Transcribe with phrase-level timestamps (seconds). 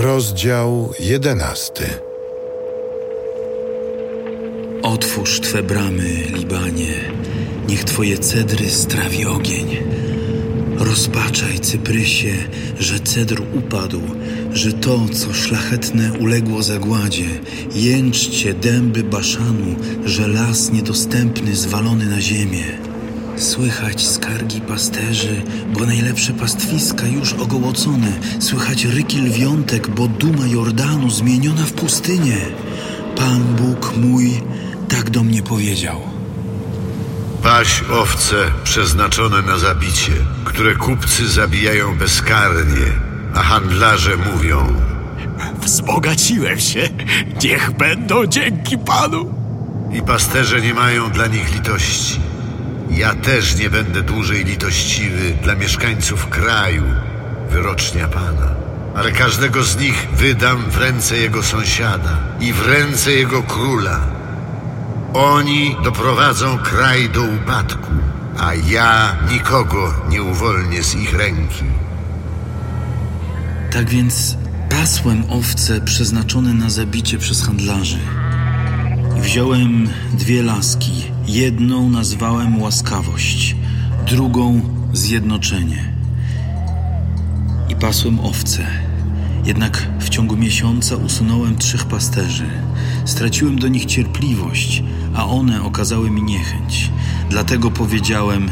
[0.00, 1.84] Rozdział jedenasty.
[4.82, 6.94] Otwórz Twe bramy, Libanie,
[7.68, 9.76] niech Twoje cedry strawi ogień.
[10.76, 12.32] Rozpaczaj, Cyprysie,
[12.78, 14.00] że cedr upadł,
[14.52, 17.28] że to, co szlachetne, uległo zagładzie.
[17.74, 22.79] Jęczcie, dęby Baszanu, że las niedostępny zwalony na ziemię.
[23.40, 28.12] Słychać skargi pasterzy, bo najlepsze pastwiska już ogołocone.
[28.40, 32.36] Słychać ryki lwiątek, bo duma Jordanu zmieniona w pustynię.
[33.16, 34.42] Pan Bóg mój
[34.88, 36.00] tak do mnie powiedział.
[37.42, 40.12] Paś owce przeznaczone na zabicie,
[40.44, 42.92] które kupcy zabijają bezkarnie,
[43.34, 44.74] a handlarze mówią:
[45.62, 46.88] Wzbogaciłem się.
[47.42, 49.34] Niech będą dzięki Panu.
[49.92, 52.29] I pasterze nie mają dla nich litości.
[52.90, 56.84] Ja też nie będę dłużej litościwy dla mieszkańców kraju,
[57.50, 58.54] wyrocznia Pana.
[58.94, 64.00] Ale każdego z nich wydam w ręce jego sąsiada i w ręce jego króla.
[65.14, 67.92] Oni doprowadzą kraj do upadku,
[68.38, 71.64] a ja nikogo nie uwolnię z ich ręki.
[73.72, 74.36] Tak więc
[74.70, 77.98] pasłem owce przeznaczone na zabicie przez handlarzy.
[79.20, 80.92] Wziąłem dwie laski.
[81.26, 83.56] Jedną nazwałem łaskawość,
[84.06, 84.60] drugą
[84.92, 85.92] zjednoczenie.
[87.68, 88.66] I pasłem owce.
[89.44, 92.46] Jednak w ciągu miesiąca usunąłem trzech pasterzy.
[93.04, 94.82] Straciłem do nich cierpliwość,
[95.14, 96.90] a one okazały mi niechęć.
[97.30, 98.50] Dlatego powiedziałem: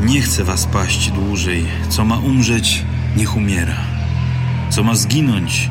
[0.00, 1.64] Nie chcę was paść dłużej.
[1.88, 2.84] Co ma umrzeć,
[3.16, 3.76] niech umiera.
[4.70, 5.70] Co ma zginąć,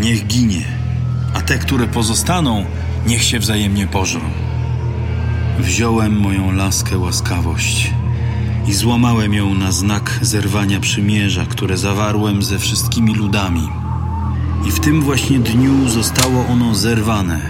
[0.00, 0.64] niech ginie,
[1.34, 2.64] a te, które pozostaną,
[3.06, 4.20] niech się wzajemnie pożrą.
[5.58, 7.92] Wziąłem moją laskę łaskawość
[8.68, 13.68] i złamałem ją na znak zerwania przymierza, które zawarłem ze wszystkimi ludami.
[14.68, 17.40] I w tym właśnie dniu zostało ono zerwane.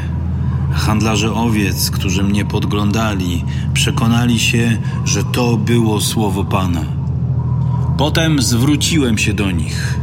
[0.72, 3.44] Handlarze owiec, którzy mnie podglądali,
[3.74, 6.84] przekonali się, że to było słowo Pana.
[7.98, 9.98] Potem zwróciłem się do nich.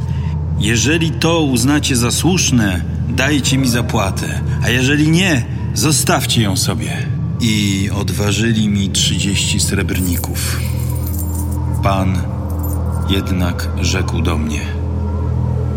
[0.59, 7.07] Jeżeli to uznacie za słuszne, dajcie mi zapłatę, a jeżeli nie, zostawcie ją sobie.
[7.41, 10.59] I odważyli mi trzydzieści srebrników.
[11.83, 12.21] Pan
[13.09, 14.61] jednak rzekł do mnie: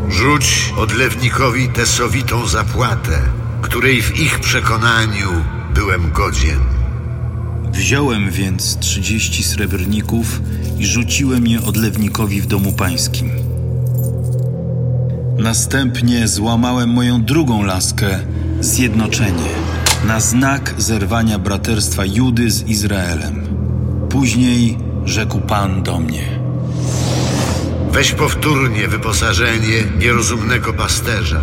[0.08, 3.22] Rzuć odlewnikowi tę sowitą zapłatę,
[3.62, 5.30] której w ich przekonaniu
[5.74, 6.60] byłem godzien.
[7.72, 10.40] Wziąłem więc trzydzieści srebrników
[10.78, 13.51] i rzuciłem je odlewnikowi w domu pańskim.
[15.42, 18.18] Następnie złamałem moją drugą laskę,
[18.60, 19.50] zjednoczenie,
[20.04, 23.46] na znak zerwania braterstwa Judy z Izraelem.
[24.10, 26.40] Później rzekł Pan do mnie:
[27.92, 31.40] Weź powtórnie wyposażenie nierozumnego pasterza,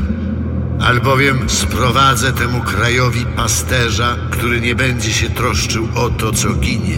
[0.80, 6.98] albowiem sprowadzę temu krajowi pasterza, który nie będzie się troszczył o to, co ginie,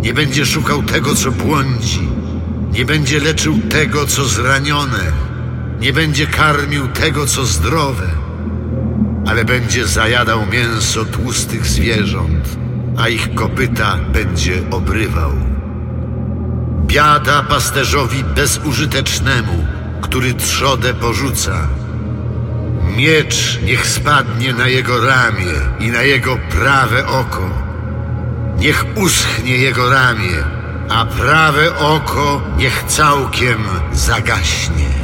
[0.00, 2.08] nie będzie szukał tego, co błądzi,
[2.72, 5.31] nie będzie leczył tego, co zranione,
[5.82, 8.06] nie będzie karmił tego, co zdrowe,
[9.26, 12.56] ale będzie zajadał mięso tłustych zwierząt,
[12.98, 15.32] a ich kopyta będzie obrywał.
[16.86, 19.66] Biada pasterzowi bezużytecznemu,
[20.00, 21.68] który trzodę porzuca.
[22.96, 27.50] Miecz niech spadnie na jego ramię i na jego prawe oko.
[28.58, 30.44] Niech uschnie jego ramię,
[30.88, 33.58] a prawe oko niech całkiem
[33.92, 35.01] zagaśnie.